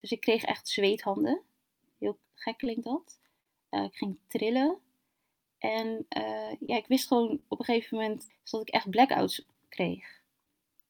[0.00, 1.40] Dus ik kreeg echt zweethanden.
[1.98, 3.18] Heel gek klinkt dat.
[3.68, 4.78] Eh, ik ging trillen.
[5.58, 10.20] En eh, ja, ik wist gewoon op een gegeven moment dat ik echt blackouts kreeg.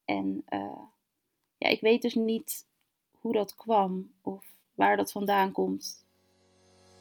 [0.05, 0.83] En uh,
[1.57, 2.67] ja, ik weet dus niet
[3.21, 4.45] hoe dat kwam of
[4.75, 6.05] waar dat vandaan komt.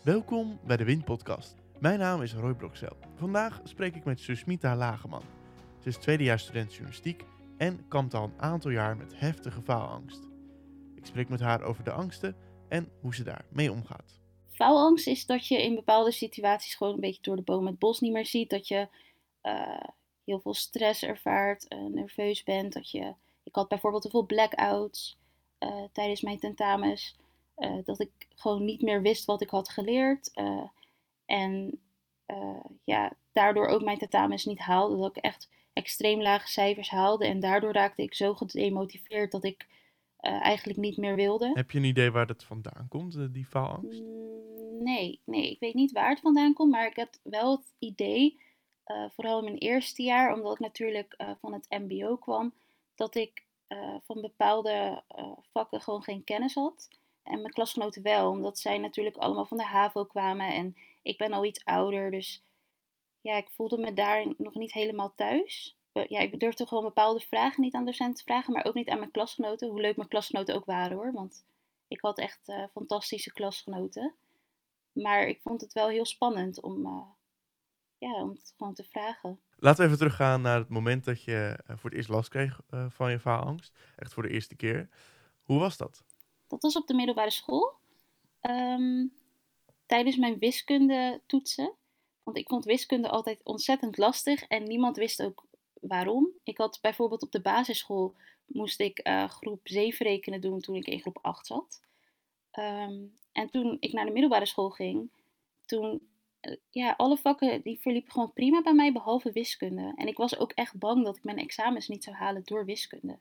[0.04, 1.56] Welkom bij de Wind Podcast.
[1.80, 2.98] Mijn naam is Roy Broksel.
[3.16, 5.24] Vandaag spreek ik met Susmita Lageman.
[5.82, 7.24] Ze is tweedejaars student journalistiek
[7.58, 10.29] en kampt al een aantal jaar met heftige faalangst.
[11.00, 12.36] Ik spreek met haar over de angsten
[12.68, 14.20] en hoe ze daarmee omgaat.
[14.50, 18.00] Faalangst is dat je in bepaalde situaties gewoon een beetje door de boom het bos
[18.00, 18.50] niet meer ziet.
[18.50, 18.88] Dat je
[19.44, 19.84] uh,
[20.26, 22.74] heel veel stress ervaart, nerveus bent.
[22.74, 25.18] Dat je, ik had bijvoorbeeld te veel blackouts
[25.60, 27.16] uh, tijdens mijn tentamens.
[27.84, 30.32] dat ik gewoon niet meer wist wat ik had geleerd.
[31.26, 31.80] en
[32.84, 34.98] ja, daardoor ook mijn tentamens niet haalde.
[34.98, 37.26] Dat ik echt extreem lage cijfers haalde.
[37.26, 39.68] En daardoor raakte ik zo gedemotiveerd dat ik
[40.22, 41.52] uh, eigenlijk niet meer wilde.
[41.54, 44.02] Heb je een idee waar dat vandaan komt, uh, die faalangst?
[44.02, 47.74] Mm, nee, nee, ik weet niet waar het vandaan komt, maar ik had wel het
[47.80, 48.40] idee,
[48.86, 52.54] uh, vooral in mijn eerste jaar, omdat ik natuurlijk van het MBO kwam,
[52.96, 53.48] dat ik
[54.04, 55.04] van bepaalde
[55.52, 56.90] vakken gewoon geen kennis had.
[57.24, 61.34] En mijn klasgenoten wel, omdat zij natuurlijk allemaal van de HAVO kwamen en ik ben
[61.34, 62.44] al iets ouder, dus
[63.22, 65.79] ja, ik voelde me daar nog niet helemaal thuis.
[65.92, 68.90] Eh, ja, ik durfde gewoon bepaalde vragen niet aan docenten te vragen, maar ook niet
[68.90, 69.70] aan mijn klasgenoten.
[69.70, 71.46] Hoe leuk mijn klasgenoten ook waren hoor, want
[71.88, 74.16] ik had echt uh, fantastische klasgenoten.
[74.92, 77.02] Maar ik vond het wel heel spannend om, uh,
[77.98, 79.40] ja, om het gewoon te vragen.
[79.56, 82.60] Laten we even teruggaan naar het moment dat je voor het eerst last kreeg
[82.90, 83.78] van je faalangst.
[83.96, 84.90] Echt voor de eerste keer.
[85.44, 86.04] Hoe was dat?
[86.48, 87.74] Dat was op de middelbare school.
[88.42, 89.14] Um,
[89.86, 91.74] tijdens mijn wiskunde toetsen.
[92.24, 95.44] Want ik vond wiskunde altijd ontzettend lastig en niemand wist ook
[95.82, 96.30] waarom.
[96.44, 100.88] Ik had bijvoorbeeld op de basisschool moest ik uh, groep 7 rekenen doen toen ik
[100.88, 101.82] in groep 8 zat.
[102.60, 105.10] Um, en toen ik naar de middelbare school ging,
[105.66, 106.10] toen,
[106.42, 109.94] uh, ja, alle vakken die verliepen gewoon prima bij mij, behalve wiskunde.
[109.96, 113.18] En ik was ook echt bang dat ik mijn examens niet zou halen door wiskunde.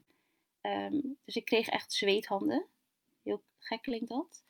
[0.62, 2.66] Um, dus ik kreeg echt zweethanden.
[3.22, 4.44] Heel gek klinkt dat.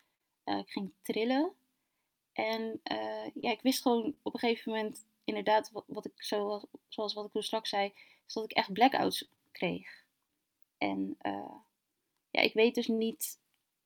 [0.44, 1.53] Uh, ik ging trillen.
[2.32, 2.81] En
[3.34, 7.33] ja, ik wist gewoon op een gegeven moment inderdaad, wat, ik zoals, zoals wat ik
[7.33, 7.93] toen straks zei,
[8.27, 10.05] is dat ik echt blackouts kreeg.
[10.78, 11.55] En uh,
[12.31, 13.38] ja, ik weet dus niet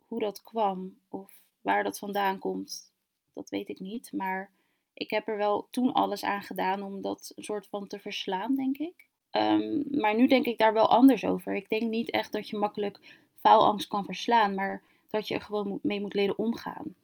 [0.06, 2.92] hoe dat kwam of waar dat vandaan komt.
[3.32, 4.12] Dat weet ik niet.
[4.12, 4.50] Maar
[4.94, 8.54] ik heb er wel toen alles aan gedaan om dat een soort van te verslaan,
[8.54, 9.08] denk ik.
[9.30, 11.54] Um, maar nu denk ik daar wel anders over.
[11.54, 15.78] Ik denk niet echt dat je makkelijk faalangst kan verslaan, maar dat je er gewoon
[15.82, 16.94] mee moet leren omgaan.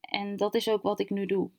[0.00, 1.50] En dat is ook wat ik nu doe.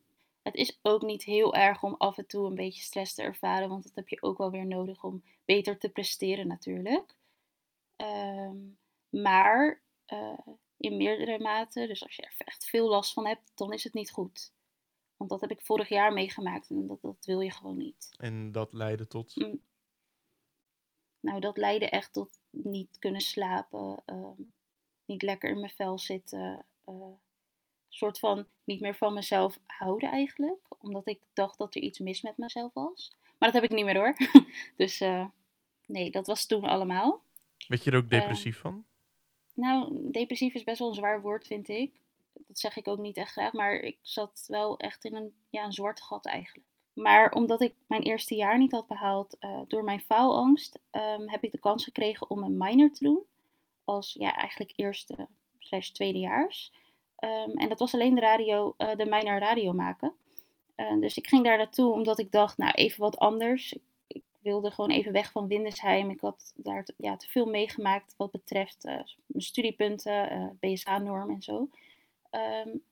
[0.41, 3.69] Het is ook niet heel erg om af en toe een beetje stress te ervaren,
[3.69, 7.15] want dat heb je ook wel weer nodig om beter te presteren natuurlijk.
[7.95, 8.77] Um,
[9.09, 10.39] maar uh,
[10.77, 13.93] in meerdere mate, dus als je er echt veel last van hebt, dan is het
[13.93, 14.53] niet goed.
[15.17, 18.09] Want dat heb ik vorig jaar meegemaakt en dat, dat wil je gewoon niet.
[18.17, 19.35] En dat leidde tot?
[19.35, 19.61] Mm.
[21.19, 24.31] Nou, dat leidde echt tot niet kunnen slapen, uh,
[25.05, 26.65] niet lekker in mijn vel zitten.
[26.85, 27.07] Uh,
[27.89, 30.59] soort van niet meer van mezelf houden eigenlijk.
[30.79, 33.15] Omdat ik dacht dat er iets mis met mezelf was.
[33.37, 34.15] Maar dat heb ik niet meer hoor.
[34.77, 35.25] dus uh,
[35.85, 37.21] nee, dat was toen allemaal.
[37.67, 38.85] Weet je er ook depressief uh, van?
[39.53, 41.91] Nou, depressief is best wel een zwaar woord, vind ik.
[42.33, 43.53] Dat zeg ik ook niet echt graag.
[43.53, 46.67] Maar ik zat wel echt in een, ja, een zwart gat eigenlijk.
[46.93, 51.43] Maar omdat ik mijn eerste jaar niet had behaald uh, door mijn faalangst, um, heb
[51.43, 53.23] ik de kans gekregen om een minor te doen.
[53.83, 55.27] Als ja, eigenlijk eerste
[55.59, 56.73] slash tweedejaars.
[57.19, 60.13] Um, en dat was alleen de radio, uh, de minor radio maken.
[60.75, 63.77] Uh, dus ik ging daar naartoe omdat ik dacht, nou even wat anders.
[64.07, 66.09] Ik, wilde gewoon even weg van Windesheim.
[66.09, 68.93] Ik had daar te, ja, te veel meegemaakt wat betreft uh,
[69.25, 71.69] mijn studiepunten, BSA-norm en zo.
[72.31, 72.83] Um,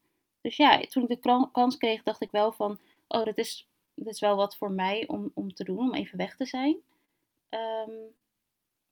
[0.41, 4.13] dus ja, toen ik de kans kreeg, dacht ik wel van, oh, dat is, dat
[4.13, 6.77] is wel wat voor mij om, om te doen, om even weg te zijn.
[7.49, 8.15] Um,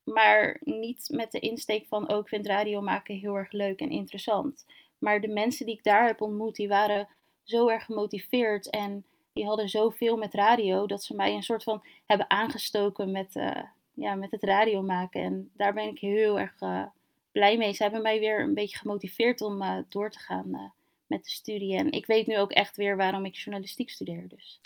[0.03, 3.90] maar niet met de insteek van, oh, ik vind radio maken heel erg leuk en
[3.90, 4.66] interessant.
[4.97, 7.07] Maar de mensen die ik daar heb ontmoet, die waren
[7.44, 11.83] zo erg gemotiveerd en die hadden zoveel met radio dat ze mij een soort van
[12.06, 13.63] hebben aangestoken met, uh,
[13.94, 15.21] ja, met het radio maken.
[15.21, 16.86] En daar ben ik heel erg uh,
[17.31, 17.74] blij mee.
[17.74, 20.74] Ze hebben mij weer een beetje gemotiveerd om uh, door te gaan
[21.07, 21.77] met de studie.
[21.77, 24.27] En ik weet nu ook echt weer waarom ik journalistiek studeer.
[24.27, 24.62] Dus.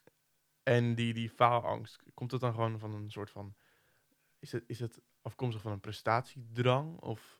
[0.64, 3.54] En die, die faalangst, komt het dan gewoon van een soort van.
[4.40, 7.00] Is het, is het afkomstig van een prestatiedrang?
[7.00, 7.39] Of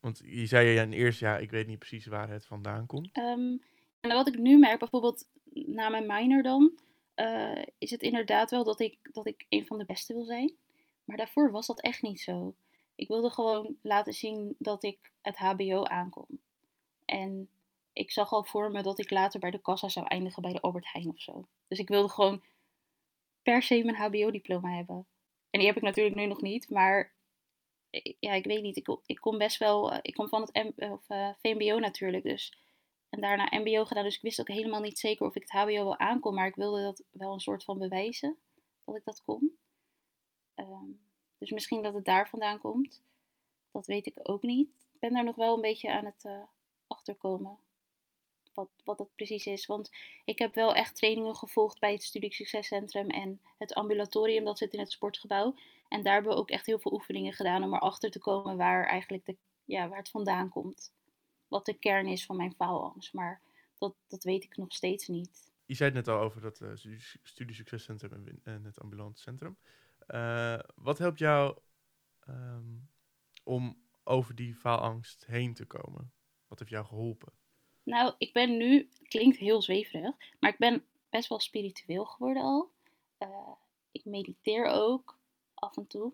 [0.00, 2.86] want je zei ja in het eerste jaar, ik weet niet precies waar het vandaan
[2.86, 3.16] komt.
[3.16, 3.62] Um,
[4.00, 6.78] en wat ik nu merk, bijvoorbeeld na mijn minor dan,
[7.16, 10.54] uh, is het inderdaad wel dat ik, dat ik een van de beste wil zijn.
[11.04, 12.54] Maar daarvoor was dat echt niet zo.
[12.94, 16.26] ik wilde gewoon laten zien dat ik het HBO aankom.
[17.04, 17.48] En
[17.92, 20.60] ik zag al voor me dat ik later bij de kassa zou eindigen bij de
[20.60, 21.46] Albert Heijn of zo.
[21.68, 22.42] Dus ik wilde gewoon
[23.42, 25.06] per se mijn HBO-diploma hebben.
[25.50, 27.12] En die heb ik natuurlijk nu nog niet, maar
[28.18, 28.76] ja, ik weet niet.
[28.76, 32.24] Ik, ik kom best wel, eh, ik kom van het M, of, uh, VMBO natuurlijk,
[32.24, 32.58] dus.
[33.08, 35.84] En daarna MBO gedaan, dus ik wist ook helemaal niet zeker of ik het HBO
[35.84, 38.38] wel aankom, maar ik wilde dat wel een soort van bewijzen
[38.84, 39.58] dat ik dat kon.
[40.54, 41.00] Um,
[41.38, 43.02] dus misschien dat het daar vandaan komt.
[43.70, 44.68] Dat weet ik ook niet.
[44.92, 46.42] Ik ben daar nog wel een beetje aan het uh,
[46.86, 47.58] achterkomen.
[48.54, 49.66] Wat, wat dat precies is.
[49.66, 49.90] Want
[50.24, 54.44] ik heb wel echt trainingen gevolgd bij het Studie Succescentrum en het ambulatorium.
[54.44, 55.54] Dat zit in het sportgebouw.
[55.90, 58.86] En daar hebben we ook echt heel veel oefeningen gedaan om erachter te komen waar
[58.86, 60.92] eigenlijk de, ja, waar het vandaan komt.
[61.48, 63.12] Wat de kern is van mijn faalangst.
[63.12, 63.40] Maar
[63.78, 65.52] dat, dat weet ik nog steeds niet.
[65.66, 66.70] Je zei het net al over dat uh,
[67.22, 69.56] Studie Succescentrum en het ambulante centrum.
[70.08, 71.58] Uh, wat helpt jou
[72.28, 72.88] um,
[73.44, 76.12] om over die faalangst heen te komen?
[76.46, 77.32] Wat heeft jou geholpen?
[77.82, 82.70] Nou, ik ben nu, klinkt heel zweverig, maar ik ben best wel spiritueel geworden al.
[83.18, 83.52] Uh,
[83.90, 85.19] ik mediteer ook
[85.60, 86.12] af en toe.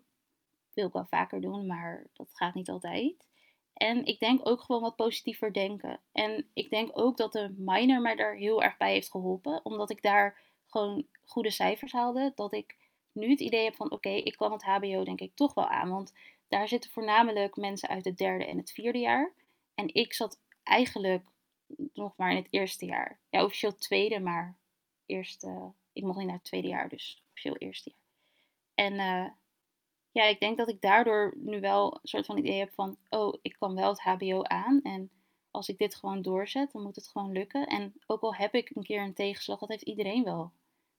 [0.73, 3.27] Wil ik wel vaker doen, maar dat gaat niet altijd.
[3.73, 5.99] En ik denk ook gewoon wat positiever denken.
[6.11, 9.65] En ik denk ook dat de minor mij daar heel erg bij heeft geholpen.
[9.65, 12.31] Omdat ik daar gewoon goede cijfers haalde.
[12.35, 12.75] Dat ik
[13.11, 15.89] nu het idee heb van oké, ik kan het HBO denk ik toch wel aan.
[15.89, 16.13] Want
[16.47, 19.33] daar zitten voornamelijk mensen uit het derde en het vierde jaar.
[19.75, 21.25] En ik zat eigenlijk
[21.93, 23.19] nog maar in het eerste jaar.
[23.29, 24.57] Ja, officieel tweede, maar
[25.05, 25.71] eerste.
[25.93, 28.06] Ik mocht niet naar het tweede jaar, dus officieel eerste jaar.
[28.77, 29.27] En uh,
[30.11, 33.37] ja, ik denk dat ik daardoor nu wel een soort van idee heb van, oh,
[33.41, 34.81] ik kan wel het HBO aan.
[34.81, 35.11] En
[35.51, 37.67] als ik dit gewoon doorzet, dan moet het gewoon lukken.
[37.67, 40.51] En ook al heb ik een keer een tegenslag, dat heeft iedereen wel.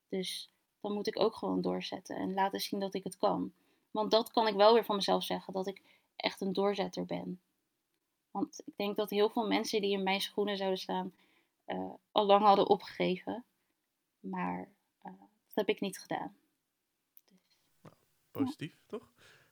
[0.09, 3.53] Dus dan moet ik ook gewoon doorzetten en laten zien dat ik het kan.
[3.91, 5.83] Want dat kan ik wel weer van mezelf zeggen, dat ik
[6.17, 7.41] echt een doorzetter ben.
[8.31, 11.13] Want ik denk dat heel veel mensen die in mijn schoenen zouden staan,
[11.67, 13.45] uh, al lang hadden opgegeven.
[14.21, 14.69] Maar
[15.07, 16.37] uh, dat heb ik niet gedaan.
[18.31, 18.87] Positief, ja.
[18.87, 19.11] toch?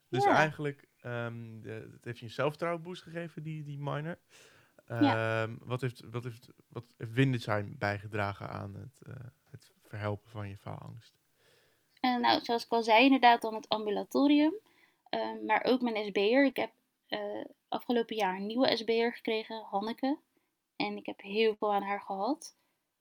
[0.08, 0.34] Dus ja.
[0.34, 4.18] eigenlijk, um, de, het heeft je een zelfvertrouwenboost gegeven, die, die minor.
[4.90, 5.48] Um, ja.
[5.58, 9.14] wat, heeft, wat, heeft, wat heeft Windesheim bijgedragen aan het, uh,
[9.50, 11.14] het verhelpen van je faalangst?
[12.00, 14.54] En nou, zoals ik al zei, inderdaad dan het ambulatorium.
[15.10, 16.44] Uh, maar ook mijn SB'er.
[16.44, 16.70] Ik heb
[17.08, 20.18] uh, afgelopen jaar een nieuwe SB'er gekregen, Hanneke.
[20.76, 22.56] En ik heb heel veel aan haar gehad.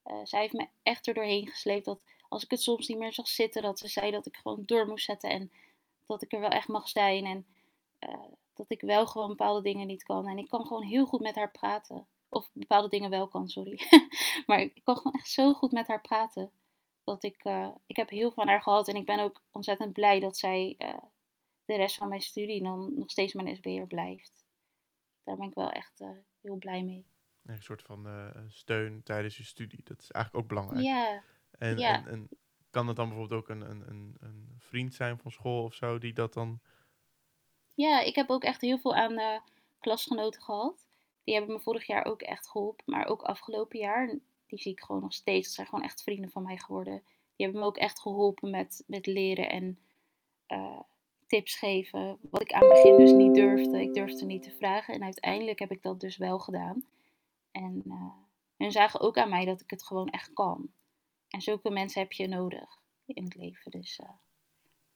[0.05, 1.99] Uh, zij heeft me echt er doorheen gesleept dat
[2.29, 4.87] als ik het soms niet meer zag zitten, dat ze zei dat ik gewoon door
[4.87, 5.29] moest zetten.
[5.29, 5.51] En
[6.05, 7.25] dat ik er wel echt mag zijn.
[7.25, 7.45] En
[8.55, 10.27] dat ik wel gewoon bepaalde dingen niet kan.
[10.27, 12.07] En ik kan gewoon heel goed met haar praten.
[12.29, 13.79] Of bepaalde dingen wel kan, sorry.
[14.47, 16.51] maar ik kan gewoon echt zo goed met haar praten
[17.03, 18.87] dat ik, uh, ik heb heel veel van haar gehad.
[18.87, 20.97] En ik ben ook ontzettend blij dat zij uh,
[21.65, 24.45] de rest van mijn studie dan nog steeds mijn SB'er blijft.
[25.23, 26.03] Daar ben ik wel echt
[26.41, 27.05] heel blij mee.
[27.45, 28.07] Een soort van
[28.47, 29.81] steun tijdens je studie.
[29.83, 30.85] Dat is eigenlijk ook belangrijk.
[30.85, 31.23] Ja.
[31.51, 31.95] En, ja.
[31.95, 32.29] en, en
[32.75, 36.13] kan het dan bijvoorbeeld ook een, een, een, vriend zijn van school of zo die
[36.13, 36.59] dat dan...
[37.73, 39.41] Ja, ik heb ook echt heel veel aan
[39.79, 40.87] klasgenoten gehad.
[41.23, 44.07] Die hebben me vorig jaar ook echt geholpen, maar ook afgelopen jaar
[44.47, 45.45] die zie ik gewoon nog steeds.
[45.45, 47.03] Dat zijn gewoon echt vrienden van mij geworden.
[47.35, 49.79] Die hebben me ook echt geholpen met, met leren en
[50.47, 50.79] uh,
[51.27, 52.17] tips geven.
[52.21, 53.81] Wat ik aan het begin dus niet durfde.
[53.81, 54.93] Ik durfde niet te vragen.
[54.93, 56.85] En uiteindelijk heb ik dat dus wel gedaan.
[57.51, 58.13] En uh,
[58.57, 60.69] hun zagen ook aan mij dat ik het gewoon echt kan.
[61.35, 63.71] En zulke mensen heb je nodig in het leven.
[63.71, 64.09] Dus, uh...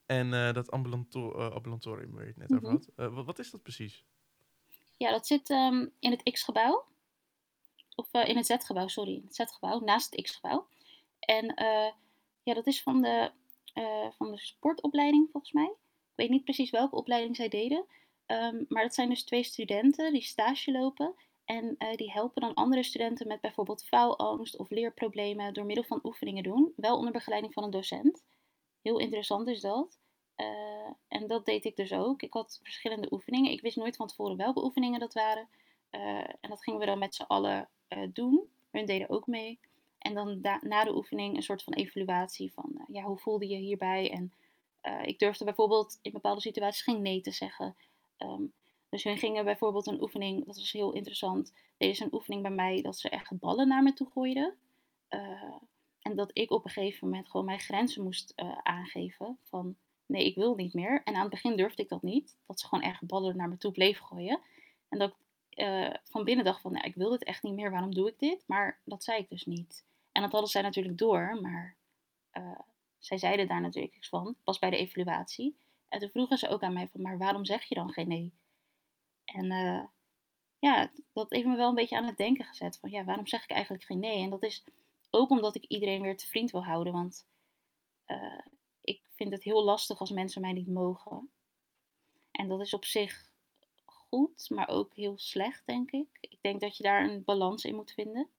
[0.06, 3.14] En dat ambulantor ambulatorium waar je het net over had.
[3.14, 4.04] Wat, wat, is dat precies?
[4.98, 6.86] Ja, dat zit um, in het X-gebouw
[7.96, 10.68] of uh, in het Z-gebouw, sorry, in het Z-gebouw, naast het X-gebouw.
[11.20, 11.92] En uh,
[12.44, 13.32] ja, dat is van de,
[13.74, 15.74] uh, van de sportopleiding volgens mij.
[16.12, 17.86] Ik weet niet precies welke opleiding zij deden.
[18.28, 21.16] Um, maar dat zijn dus twee studenten die stage lopen.
[21.50, 26.44] En die helpen dan andere studenten met bijvoorbeeld faalangst of leerproblemen door middel van oefeningen
[26.44, 26.74] doen.
[26.76, 28.24] Wel onder begeleiding van een docent.
[28.82, 30.00] Heel interessant is dat.
[31.08, 32.22] en dat deed ik dus ook.
[32.22, 33.52] Ik had verschillende oefeningen.
[33.52, 35.50] Ik wist nooit van tevoren welke oefeningen dat waren.
[36.40, 37.70] en dat gingen we dan met z'n allen
[38.14, 38.50] doen.
[38.72, 39.60] Hun deden ook mee.
[39.98, 44.12] En dan na de oefening een soort van evaluatie van, ja, hoe voelde je hierbij?
[44.12, 44.34] En
[45.04, 47.76] ik durfde bijvoorbeeld in bepaalde situaties geen nee te zeggen.
[48.18, 48.54] Um,
[48.90, 51.54] dus hun gingen bijvoorbeeld een oefening, dat was heel interessant.
[51.78, 54.56] Deden ze een oefening bij mij dat ze echt ballen naar me toe gooiden.
[56.02, 59.38] en dat ik op een gegeven moment gewoon mijn grenzen moest aangeven.
[59.44, 61.02] Van nee, ik wil niet meer.
[61.04, 62.38] En aan het begin durfde ik dat niet.
[62.46, 64.40] Dat ze gewoon echt ballen naar me toe bleef gooien.
[64.90, 65.16] En dat
[65.50, 68.20] uh, van binnen dacht van, nou, ik wil dit echt niet meer, waarom doe ik
[68.20, 68.44] dit?
[68.48, 69.86] Maar dat zei ik dus niet.
[70.12, 71.78] En dat hadden zij natuurlijk door, maar
[72.98, 75.58] zij zeiden daar natuurlijk iets van, pas bij de evaluatie.
[75.88, 78.34] En toen vroegen ze ook aan mij van, maar waarom zeg je dan geen nee?
[79.34, 79.84] En uh,
[80.60, 82.78] ja, dat heeft me wel een beetje aan het denken gezet.
[82.80, 84.24] Van ja, waarom zeg ik eigenlijk geen nee?
[84.24, 84.64] En dat is
[85.10, 86.94] ook omdat ik iedereen weer te vriend wil houden.
[86.94, 87.28] Want
[88.08, 88.46] uh,
[88.82, 91.30] ik vind het heel lastig als mensen mij niet mogen.
[92.32, 93.30] En dat is op zich
[93.86, 96.08] goed, maar ook heel slecht, denk ik.
[96.20, 98.30] Ik denk dat je daar een balans in moet vinden.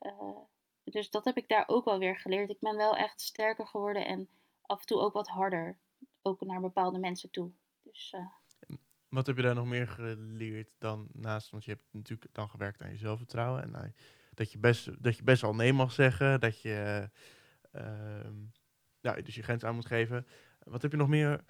[0.00, 0.38] Uh,
[0.84, 2.50] dus dat heb ik daar ook wel weer geleerd.
[2.50, 4.28] Ik ben wel echt sterker geworden en
[4.62, 5.78] af en toe ook wat harder.
[6.22, 7.50] Ook naar bepaalde mensen toe.
[7.82, 8.26] Dus, uh,
[9.12, 11.50] wat heb je daar nog meer geleerd dan naast?
[11.50, 13.62] Want je hebt natuurlijk dan gewerkt aan je zelfvertrouwen.
[13.62, 13.94] En
[14.34, 16.40] dat, je best, dat je best al nee mag zeggen.
[16.40, 17.08] Dat je
[17.72, 18.30] uh,
[19.00, 20.26] ja, dus je grens aan moet geven.
[20.64, 21.44] Wat heb je nog meer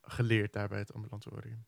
[0.00, 1.66] geleerd daar bij het ambulatorium?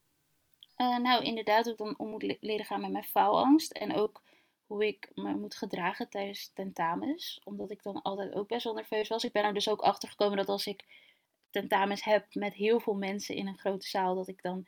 [0.76, 3.72] Uh, nou, inderdaad, ik dan om moet leren gaan met mijn faalangst.
[3.72, 4.22] En ook
[4.66, 7.40] hoe ik me moet gedragen tijdens tentamens.
[7.44, 9.24] Omdat ik dan altijd ook best wel nerveus was.
[9.24, 10.84] Ik ben er dus ook achter gekomen dat als ik
[11.50, 14.66] tentamens heb met heel veel mensen in een grote zaal, dat ik dan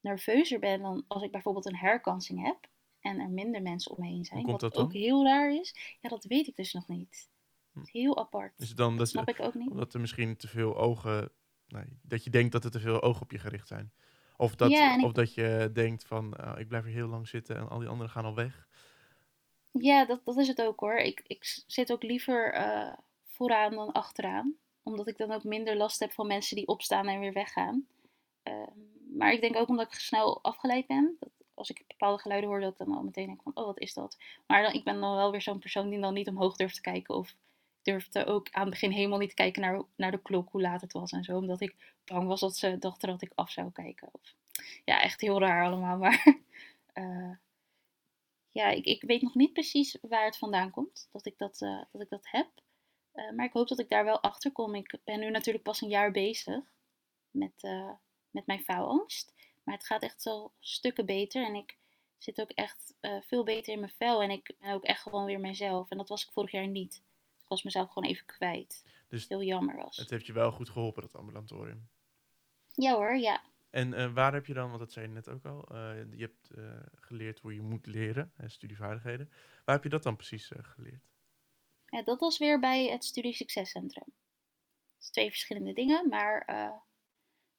[0.00, 2.68] nerveuzer ben dan als ik bijvoorbeeld een herkansing heb
[3.00, 4.46] en er minder mensen om me heen zijn.
[4.46, 5.96] Wat ook heel raar is.
[6.00, 7.28] Ja, dat weet ik dus nog niet.
[7.72, 7.80] Hm.
[7.84, 8.52] Heel apart.
[8.58, 9.70] Is het dan dat, snap ik ook niet.
[9.70, 11.30] Omdat er misschien te veel ogen.
[11.66, 13.92] Nee, dat je denkt dat er te veel ogen op je gericht zijn.
[14.36, 14.70] Of dat,
[15.02, 17.88] of dat je denkt van uh, ik blijf er heel lang zitten en al die
[17.88, 18.68] anderen gaan al weg.
[19.70, 20.96] Ja, dat, dat is het ook hoor.
[20.96, 22.92] Ik, ik zit ook liever uh,
[23.26, 24.54] vooraan dan achteraan.
[24.82, 27.86] Omdat ik dan ook minder last heb van mensen die opstaan en weer weggaan.
[28.44, 28.54] Uh,
[29.16, 31.16] maar ik denk ook omdat ik snel afgeleid ben.
[31.20, 33.78] Dat als ik bepaalde geluiden hoor, dat ik dan al meteen denk van, oh, wat
[33.78, 34.18] is dat?
[34.46, 36.80] Maar dan, ik ben dan wel weer zo'n persoon die dan niet omhoog durft te
[36.80, 37.14] kijken.
[37.14, 37.34] Of
[37.82, 40.80] durfde ook aan het begin helemaal niet te kijken naar, naar de klok, hoe laat
[40.80, 41.36] het was en zo.
[41.36, 44.08] Omdat ik bang was dat ze dachten dat ik af zou kijken.
[44.12, 44.34] Of,
[44.84, 45.98] ja, echt heel raar allemaal.
[46.04, 46.38] Maar
[46.94, 47.36] uh,
[48.50, 51.08] ja, ik, ik weet nog niet precies waar het vandaan komt.
[51.12, 52.48] Dat ik dat, uh, dat, ik dat heb.
[53.14, 54.74] Uh, maar ik hoop dat ik daar wel achter kom.
[54.74, 56.64] Ik ben nu natuurlijk pas een jaar bezig
[57.30, 57.62] met
[58.30, 59.34] met mijn faalangst.
[59.62, 61.44] Maar het gaat echt zo stukken beter.
[61.46, 61.76] En ik
[62.18, 64.22] zit ook echt uh, veel beter in mijn vel.
[64.22, 65.90] En ik ben ook echt gewoon weer mezelf.
[65.90, 67.02] En dat was ik vorig jaar niet.
[67.42, 68.84] Ik was mezelf gewoon even kwijt.
[69.08, 69.96] Dus heel jammer was.
[69.96, 71.88] Het heeft je wel goed geholpen, dat ambulatorium?
[72.74, 73.42] Ja hoor, ja.
[73.70, 76.22] En uh, waar heb je dan, want dat zei je net ook al, uh, je
[76.22, 76.50] hebt
[76.94, 79.30] geleerd hoe je moet leren, studievaardigheden.
[79.64, 81.08] Waar heb je dat dan precies geleerd?
[81.86, 84.04] Ja, dat was weer bij het Studie Succescentrum.
[84.94, 86.44] Het is twee verschillende dingen, maar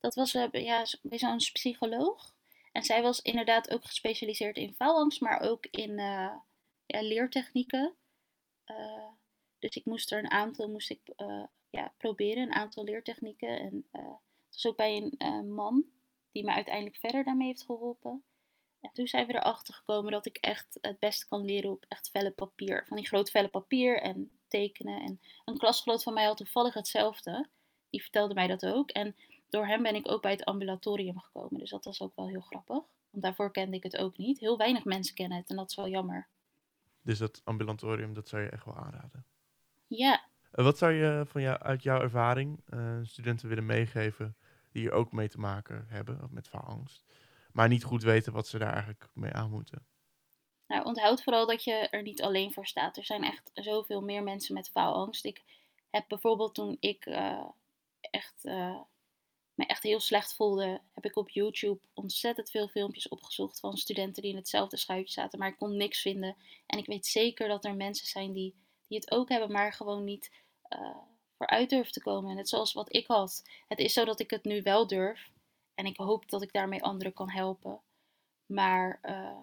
[0.02, 2.36] dat was uh, ja, bij zo'n psycholoog.
[2.72, 6.36] En zij was inderdaad ook gespecialiseerd in faalangst, maar ook in uh,
[6.86, 7.96] ja, leertechnieken.
[8.66, 9.08] Uh,
[9.60, 11.02] dus ik moest er een aantal moest ik,
[11.70, 13.60] ja, proberen, een aantal leertechnieken.
[13.60, 15.86] En het was ook bij een man
[16.32, 18.24] die me uiteindelijk verder daarmee heeft geholpen.
[18.82, 22.10] En toen zijn we erachter gekomen dat ik echt het beste kan leren op echt
[22.10, 22.86] velle papier.
[22.88, 25.02] Van die groot velle papier en tekenen.
[25.02, 27.50] En een klasgenoot van mij had toevallig hetzelfde.
[27.90, 28.90] Die vertelde mij dat ook.
[28.90, 29.16] En
[29.52, 31.60] door hem ben ik ook bij het ambulatorium gekomen.
[31.60, 32.84] Dus dat was ook wel heel grappig.
[33.10, 34.40] Want daarvoor kende ik het ook niet.
[34.40, 36.28] Heel weinig mensen kennen het en dat is wel jammer.
[37.02, 39.26] Dus dat ambulatorium, dat zou je echt wel aanraden?
[39.88, 40.24] Ja.
[40.52, 44.36] Wat zou je van jou, uit jouw ervaring uh, studenten willen meegeven
[44.72, 47.06] die hier ook mee te maken hebben, of met faalangst,
[47.52, 49.86] maar niet goed weten wat ze daar eigenlijk mee aan moeten?
[50.68, 52.98] Nou, onthoud vooral dat je er niet alleen voor staat.
[52.98, 55.26] Er zijn echt zoveel meer mensen met faalangst.
[55.26, 55.44] Ik
[55.90, 57.46] heb bijvoorbeeld toen ik uh,
[58.00, 58.80] echt uh,
[59.56, 64.22] me echt heel slecht voelde, heb ik op YouTube ontzettend veel filmpjes opgezocht van studenten
[64.22, 66.36] die in hetzelfde schuitje zaten, maar ik kon niks vinden.
[66.66, 68.56] En ik weet zeker dat er mensen zijn die,
[68.88, 70.32] die het ook hebben, maar gewoon niet
[70.70, 70.98] uh,
[71.38, 72.36] vooruit durven te komen.
[72.36, 73.44] Net zoals wat ik had.
[73.68, 75.32] Het is zo dat ik het nu wel durf
[75.76, 77.82] en ik hoop dat ik daarmee anderen kan helpen.
[78.46, 79.42] Maar uh,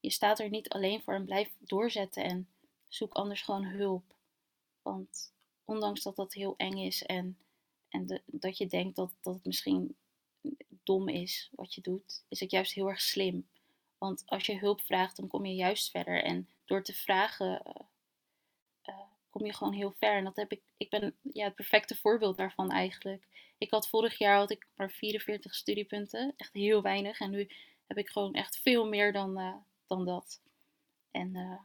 [0.00, 2.48] je staat er niet alleen voor en blijf doorzetten en
[2.88, 4.14] zoek anders gewoon hulp.
[4.82, 5.32] Want
[5.64, 7.38] ondanks dat dat heel eng is en
[7.96, 9.96] en dat je denkt dat, dat het misschien
[10.82, 13.48] dom is wat je doet, is het juist heel erg slim.
[13.98, 16.22] Want als je hulp vraagt, dan kom je juist verder.
[16.22, 17.62] En door te vragen,
[18.88, 18.98] uh,
[19.30, 20.16] kom je gewoon heel ver.
[20.16, 23.26] En dat heb ik, ik ben ja, het perfecte voorbeeld daarvan eigenlijk.
[23.58, 27.20] Ik had vorig jaar had ik maar 44 studiepunten, echt heel weinig.
[27.20, 27.48] En nu
[27.86, 29.54] heb ik gewoon echt veel meer dan, uh,
[29.86, 30.40] dan dat.
[31.10, 31.60] En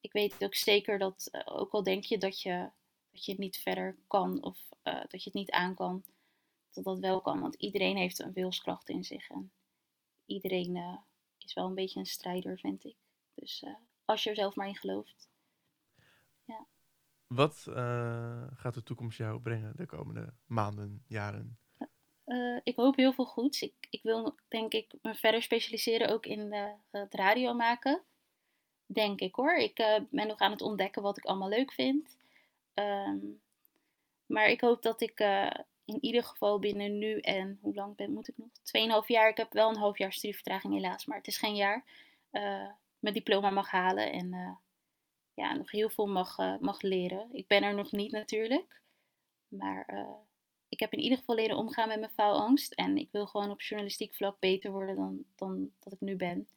[0.00, 2.70] ik weet ook zeker dat, ook al denk je dat je,
[3.12, 6.04] dat je niet verder kan of uh, dat je het niet aan kan,
[6.70, 7.40] dat dat wel kan.
[7.40, 9.30] Want iedereen heeft een wilskracht in zich.
[9.30, 9.52] En
[10.26, 10.96] iedereen uh,
[11.38, 12.96] is wel een beetje een strijder, vind ik.
[13.34, 15.28] Dus uh, als je er zelf maar in gelooft.
[16.44, 16.66] Ja.
[17.26, 17.66] Wat
[18.54, 21.56] gaat de toekomst jou brengen de komende maanden, jaren?
[22.62, 23.62] ik hoop heel veel goeds.
[23.62, 26.52] Ik, ik wil denk ik me verder specialiseren ook in
[26.90, 28.02] het radio maken.
[28.86, 29.56] Denk ik hoor.
[29.56, 29.74] Ik
[30.10, 32.16] ben nog aan het ontdekken wat ik allemaal leuk vind.
[32.74, 33.42] Um,
[34.26, 35.50] maar ik hoop dat ik uh,
[35.84, 38.48] in ieder geval binnen nu en hoe lang ben, moet ik nog?
[38.62, 39.28] Tweeënhalf jaar.
[39.28, 41.84] Ik heb wel een half jaar studievertraging helaas, maar het is geen jaar.
[42.32, 44.56] Uh, mijn diploma mag halen en uh,
[45.34, 47.28] ja, nog heel veel mag, mag leren.
[47.32, 48.80] Ik ben er nog niet natuurlijk.
[49.48, 50.06] Maar
[50.68, 52.72] ik heb in ieder geval leren omgaan met mijn faalangst.
[52.72, 56.48] En ik wil gewoon op journalistiek vlak beter worden dan, dan dat ik nu ben.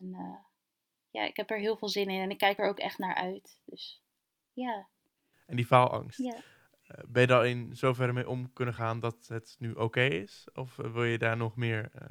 [0.00, 0.40] En
[1.10, 3.14] ja, ik heb er heel veel zin in en ik kijk er ook echt naar
[3.14, 3.60] uit.
[3.64, 4.02] Dus
[4.52, 4.88] ja.
[5.48, 6.18] En die faalangst?
[6.18, 6.34] Ja.
[6.34, 10.46] Uh, ben je daar in zoverre mee om kunnen gaan dat het nu oké is?
[10.54, 12.02] Of wil je daar nog meer uh,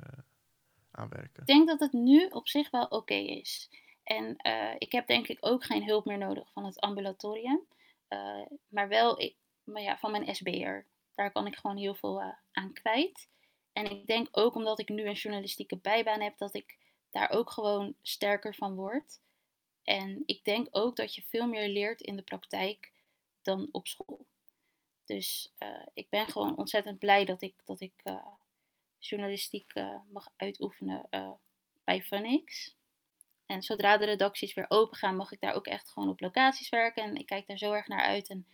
[0.92, 1.42] aan werken?
[1.42, 3.70] Ik denk dat het nu op zich wel oké is.
[4.04, 4.36] En
[4.78, 7.68] ik heb denk ik ook geen hulp meer nodig van het ambulatorium.
[8.68, 10.86] maar wel ik, maar ja, van mijn SBR.
[11.16, 13.30] Daar kan ik gewoon heel veel aan kwijt.
[13.74, 16.78] En ik denk ook omdat ik nu een journalistieke bijbaan heb, dat ik
[17.10, 19.22] daar ook gewoon sterker van word.
[19.84, 22.92] En ik denk ook dat je veel meer leert in de praktijk
[23.48, 24.26] dan op school.
[25.06, 28.28] Dus uh, ik ben gewoon ontzettend blij dat ik, dat ik uh,
[29.00, 31.10] journalistiek uh, mag uitoefenen
[31.84, 32.76] bij Funix.
[33.46, 36.70] En zodra de redacties weer open gaan, mag ik daar ook echt gewoon op locaties
[36.70, 37.04] werken.
[37.04, 38.30] En ik kijk daar zo erg naar uit.
[38.30, 38.48] En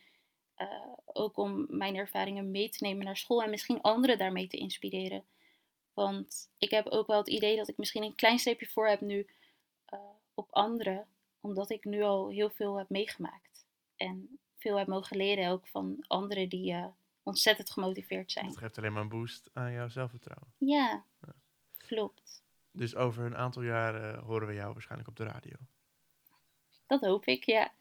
[1.05, 5.25] ook om mijn ervaringen mee te nemen naar school en misschien anderen daarmee te inspireren.
[5.93, 9.01] Want ik heb ook wel het idee dat ik misschien een klein streepje voor heb
[9.01, 9.27] nu
[10.33, 11.07] op anderen,
[11.41, 13.65] omdat ik nu al heel veel heb meegemaakt.
[13.95, 16.85] En veel heb mogen leren ook van anderen die uh,
[17.23, 18.47] ontzettend gemotiveerd zijn.
[18.47, 20.53] Dat geeft alleen maar een boost aan jouw zelfvertrouwen.
[20.57, 21.33] Ja, ja,
[21.77, 22.43] klopt.
[22.71, 25.55] Dus over een aantal jaren horen we jou waarschijnlijk op de radio.
[26.87, 27.73] Dat hoop ik, ja.